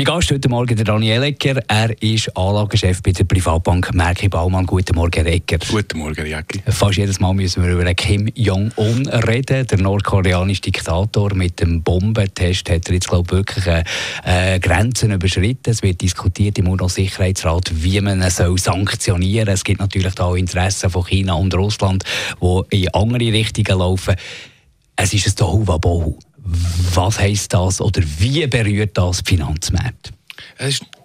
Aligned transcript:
mein 0.00 0.06
Gast 0.06 0.30
heute 0.30 0.48
Morgen 0.48 0.74
der 0.74 0.84
Daniel 0.86 1.24
Ecker. 1.24 1.60
Er 1.68 2.02
ist 2.02 2.34
Anlagechef 2.34 3.02
bei 3.02 3.12
der 3.12 3.24
Privatbank 3.24 3.92
Merki 3.92 4.30
Baumann. 4.30 4.64
Guten 4.64 4.96
Morgen, 4.96 5.26
Ecker. 5.26 5.58
Guten 5.70 5.98
Morgen, 5.98 6.26
Jacki. 6.26 6.62
Fast 6.68 6.96
jedes 6.96 7.20
Mal 7.20 7.34
müssen 7.34 7.62
wir 7.62 7.72
über 7.72 7.92
Kim 7.92 8.26
Jong-un 8.34 9.06
reden. 9.08 9.66
Der 9.66 9.78
nordkoreanische 9.78 10.62
Diktator 10.62 11.34
mit 11.34 11.60
dem 11.60 11.82
Bombentest 11.82 12.70
hat 12.70 12.88
er 12.88 12.94
jetzt, 12.94 13.08
glaube 13.08 13.26
ich, 13.26 13.32
wirklich 13.32 13.66
äh, 14.24 14.58
Grenzen 14.58 15.12
überschritten. 15.12 15.70
Es 15.70 15.82
wird 15.82 16.00
diskutiert 16.00 16.58
im 16.58 16.68
UNO-Sicherheitsrat, 16.68 17.70
wie 17.70 18.00
man 18.00 18.22
ihn 18.22 18.30
soll 18.30 18.56
sanktionieren 18.56 19.48
soll. 19.48 19.54
Es 19.54 19.64
gibt 19.64 19.80
natürlich 19.80 20.18
auch 20.18 20.34
Interessen 20.34 20.88
von 20.88 21.04
China 21.04 21.34
und 21.34 21.54
Russland, 21.54 22.04
die 22.40 22.84
in 22.84 22.94
andere 22.94 23.34
Richtungen 23.34 23.78
laufen. 23.78 24.14
Es 24.96 25.12
ist 25.12 25.26
ein 25.26 25.36
Tohuwabohu. 25.36 26.16
Was 26.94 27.18
heisst 27.18 27.52
das 27.54 27.80
oder 27.80 28.02
wie 28.18 28.46
berührt 28.46 28.96
das 28.96 29.22
die 29.22 29.36
Finanzmärkte? 29.36 30.10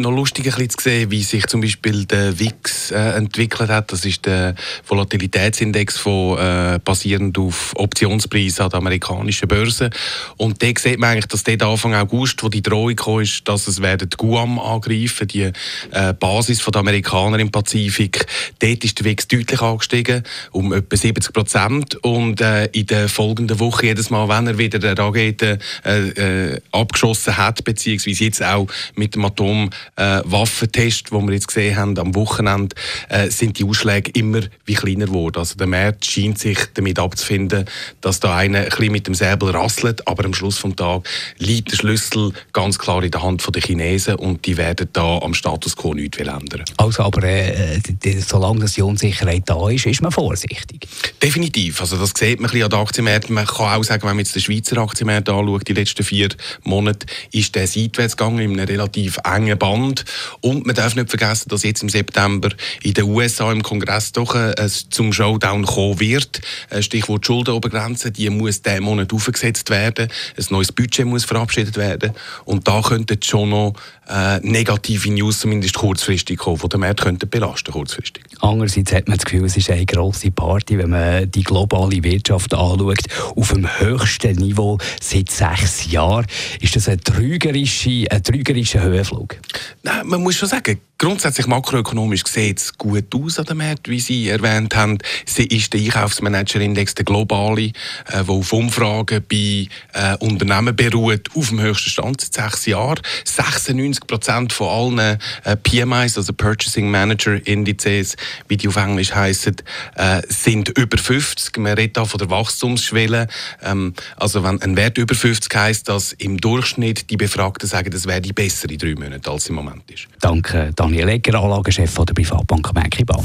Noch 0.00 0.12
lustig 0.12 0.46
ein 0.46 0.52
bisschen 0.52 0.70
zu 0.70 0.80
sehen, 0.80 1.10
wie 1.10 1.24
sich 1.24 1.44
zum 1.48 1.60
Beispiel 1.60 2.04
der 2.04 2.38
WIX 2.38 2.92
äh, 2.92 3.16
entwickelt 3.16 3.68
hat. 3.68 3.90
Das 3.90 4.04
ist 4.04 4.26
der 4.26 4.54
Volatilitätsindex 4.86 5.98
von, 5.98 6.38
äh, 6.38 6.78
basierend 6.84 7.36
auf 7.36 7.72
Optionspreisen 7.74 8.62
an 8.62 8.70
der 8.70 8.78
amerikanischen 8.78 9.48
Börse. 9.48 9.90
Und 10.36 10.62
da 10.62 10.68
sieht 10.78 11.00
man 11.00 11.10
eigentlich, 11.10 11.26
dass 11.26 11.42
dort 11.42 11.64
Anfang 11.64 11.96
August, 11.96 12.40
wo 12.44 12.48
die 12.48 12.62
Drohung 12.62 12.94
kam, 12.94 13.22
ist, 13.22 13.48
dass 13.48 13.66
es 13.66 13.82
werden 13.82 14.08
Guam 14.16 14.60
angreifen, 14.60 15.26
die 15.26 15.50
äh, 15.90 16.12
Basis 16.12 16.64
der 16.64 16.76
Amerikaner 16.76 17.40
im 17.40 17.50
Pazifik. 17.50 18.24
Dort 18.60 18.84
ist 18.84 19.00
der 19.00 19.04
WIX 19.04 19.26
deutlich 19.26 19.60
angestiegen, 19.60 20.22
um 20.52 20.72
etwa 20.72 20.96
70 20.96 21.32
Prozent. 21.32 21.96
Und 22.04 22.40
äh, 22.40 22.66
in 22.66 22.86
der 22.86 23.08
folgenden 23.08 23.58
Woche, 23.58 23.86
jedes 23.86 24.10
Mal, 24.10 24.28
wenn 24.28 24.46
er 24.46 24.58
wieder 24.58 24.78
eine 24.78 24.96
Rakete 24.96 25.58
äh, 25.84 26.08
äh, 26.10 26.60
abgeschossen 26.70 27.36
hat, 27.36 27.64
beziehungsweise 27.64 28.22
jetzt 28.22 28.44
auch 28.44 28.68
mit 28.94 29.16
dem 29.16 29.24
Atom 29.24 29.70
äh, 29.96 30.20
Waffentest, 30.24 31.12
wo 31.12 31.20
wir 31.22 31.32
jetzt 31.34 31.48
gesehen 31.48 31.76
haben 31.76 31.98
am 31.98 32.14
Wochenende, 32.14 32.74
äh, 33.08 33.30
sind 33.30 33.58
die 33.58 33.64
Ausschläge 33.64 34.10
immer 34.12 34.40
wie 34.64 34.74
kleiner 34.74 35.06
geworden. 35.06 35.38
Also 35.38 35.56
der 35.56 35.66
Markt 35.66 36.04
scheint 36.04 36.38
sich 36.38 36.58
damit 36.74 36.98
abzufinden, 36.98 37.64
dass 38.00 38.20
da 38.20 38.36
einer 38.36 38.60
ein 38.60 38.68
bisschen 38.68 38.92
mit 38.92 39.06
dem 39.06 39.14
Säbel 39.14 39.50
rasselt, 39.50 40.06
aber 40.06 40.24
am 40.24 40.34
Schluss 40.34 40.60
des 40.60 40.76
Tages 40.76 41.02
liegt 41.38 41.72
der 41.72 41.76
Schlüssel 41.76 42.32
ganz 42.52 42.78
klar 42.78 43.02
in 43.02 43.10
der 43.10 43.22
Hand 43.22 43.46
der 43.48 43.62
Chinesen 43.62 44.16
und 44.16 44.44
die 44.44 44.56
werden 44.56 44.88
da 44.92 45.18
am 45.18 45.34
Status 45.34 45.76
quo 45.76 45.94
nichts 45.94 46.18
ändern. 46.18 46.64
Also 46.76 47.02
aber 47.02 47.22
äh, 47.24 47.80
solange 48.20 48.66
die 48.66 48.82
Unsicherheit 48.82 49.44
da 49.46 49.68
ist, 49.68 49.86
ist 49.86 50.02
man 50.02 50.12
vorsichtig? 50.12 50.86
Definitiv. 51.22 51.80
Also 51.80 51.96
das 51.96 52.12
sieht 52.16 52.40
man 52.40 52.50
ein 52.50 52.52
bisschen 52.52 52.64
an 52.64 52.70
den 52.70 52.78
Aktienmärkten. 52.80 53.34
Man 53.34 53.46
kann 53.46 53.78
auch 53.78 53.84
sagen, 53.84 54.02
wenn 54.02 54.10
man 54.10 54.18
jetzt 54.18 54.34
den 54.34 54.42
Schweizer 54.42 54.78
Aktienmarkt 54.78 55.28
anschaut, 55.28 55.66
die 55.68 55.72
letzten 55.72 56.04
vier 56.04 56.28
Monate, 56.64 57.06
ist 57.32 57.54
der 57.54 57.66
seitwärts 57.66 58.16
gegangen 58.16 58.38
in 58.40 58.52
einem 58.52 58.68
relativ 58.68 59.18
engen 59.24 59.58
Band 59.58 59.77
Land. 59.78 60.04
Und 60.40 60.66
man 60.66 60.74
darf 60.74 60.94
nicht 60.94 61.08
vergessen, 61.08 61.48
dass 61.48 61.62
jetzt 61.62 61.82
im 61.82 61.88
September 61.88 62.50
in 62.82 62.94
den 62.94 63.04
USA 63.04 63.50
im 63.52 63.62
Kongress 63.62 64.12
doch 64.12 64.34
äh, 64.34 64.54
zum 64.90 65.12
Showdown 65.12 65.64
kommen 65.64 66.00
wird. 66.00 66.40
Äh, 66.70 66.82
Stichwort 66.82 67.24
Schuldenobergrenze, 67.24 68.10
die 68.10 68.30
muss 68.30 68.62
diesen 68.62 68.82
Monat 68.82 69.12
aufgesetzt 69.12 69.70
werden. 69.70 70.08
Ein 70.36 70.44
neues 70.50 70.72
Budget 70.72 71.06
muss 71.06 71.24
verabschiedet 71.24 71.76
werden. 71.76 72.12
Und 72.44 72.68
da 72.68 72.82
könnten 72.82 73.18
schon 73.22 73.50
noch 73.50 73.74
äh, 74.08 74.40
negative 74.40 75.10
News 75.12 75.40
zumindest 75.40 75.74
kurzfristig 75.74 76.38
kommen, 76.38 76.58
die 76.62 76.68
den 76.68 76.80
Markt 76.80 77.02
könnten 77.02 77.28
belasten 77.28 77.72
kurzfristig. 77.72 78.24
Andererseits 78.40 78.92
hat 78.92 79.08
man 79.08 79.18
das 79.18 79.24
Gefühl, 79.24 79.44
es 79.44 79.56
ist 79.56 79.70
eine 79.70 79.84
grosse 79.84 80.30
Party, 80.30 80.78
wenn 80.78 80.90
man 80.90 81.30
die 81.30 81.42
globale 81.42 82.02
Wirtschaft 82.02 82.54
anschaut, 82.54 82.98
auf 83.36 83.52
dem 83.52 83.68
höchsten 83.80 84.36
Niveau 84.36 84.78
seit 85.00 85.30
sechs 85.30 85.90
Jahren. 85.90 86.26
Ist 86.60 86.76
das 86.76 86.88
ein 86.88 87.00
trügerischer, 87.00 88.06
ein 88.10 88.22
trügerischer 88.22 88.82
Höhenflug? 88.82 89.36
Nein, 89.82 90.06
man 90.06 90.22
muss 90.22 90.36
schon 90.36 90.48
sagen, 90.48 90.80
Grundsätzlich 91.00 91.46
makroökonomisch 91.46 92.24
sieht 92.26 92.58
es 92.58 92.76
gut 92.76 93.14
aus 93.14 93.38
an 93.38 93.44
dem 93.44 93.58
Markt, 93.58 93.88
wie 93.88 94.00
Sie 94.00 94.28
erwähnt 94.28 94.74
haben. 94.74 94.98
Sie 95.26 95.46
ist 95.46 95.72
der 95.72 95.80
Einkaufsmanagerindex, 95.80 96.96
der 96.96 97.04
globale, 97.04 97.66
äh, 97.66 97.72
der 98.14 98.28
auf 98.28 98.52
Umfragen 98.52 99.24
bei 99.30 99.68
äh, 99.92 100.16
Unternehmen 100.18 100.74
beruht, 100.74 101.28
auf 101.36 101.50
dem 101.50 101.60
höchsten 101.60 101.90
Stand 101.90 102.20
seit 102.20 102.50
sechs 102.50 102.66
Jahren. 102.66 102.98
96 103.24 104.08
Prozent 104.08 104.52
von 104.52 104.98
allen 104.98 105.20
äh, 105.44 105.56
PMIs, 105.56 106.16
also 106.16 106.32
Purchasing 106.32 106.90
Manager 106.90 107.46
Indizes, 107.46 108.16
wie 108.48 108.56
die 108.56 108.66
auf 108.66 108.74
Englisch 108.74 109.14
heißen, 109.14 109.54
äh, 109.94 110.22
sind 110.26 110.76
über 110.76 110.98
50. 110.98 111.58
Man 111.58 111.74
redet 111.74 111.96
da 111.96 112.06
von 112.06 112.18
der 112.18 112.28
Wachstumsschwelle. 112.28 113.28
Ähm, 113.62 113.94
also 114.16 114.42
wenn 114.42 114.60
ein 114.62 114.76
Wert 114.76 114.98
über 114.98 115.14
50 115.14 115.54
heißt, 115.54 115.88
dass 115.88 116.12
im 116.14 116.38
Durchschnitt 116.38 117.08
die 117.08 117.16
Befragten 117.16 117.68
sagen, 117.68 117.92
das 117.92 118.06
wäre 118.06 118.20
die 118.20 118.32
bessere 118.32 118.76
drei 118.76 118.96
Monate 118.96 119.30
als 119.30 119.47
im 119.48 119.56
Moment 119.56 119.90
ist. 119.90 120.06
Danke. 120.20 120.70
Daniel 120.74 121.08
Egger, 121.08 121.42
Anlagechef 121.42 121.94
der 121.94 122.14
Privatbank 122.14 122.72
Merkibau. 122.74 123.22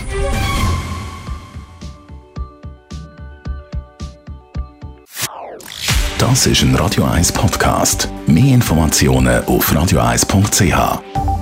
Das 6.19 6.47
ist 6.47 6.63
ein 6.63 6.75
Radio 6.75 7.05
1 7.05 7.33
Podcast. 7.33 8.09
Mehr 8.27 8.55
Informationen 8.55 9.45
auf 9.45 9.75
radioeis.ch. 9.75 11.38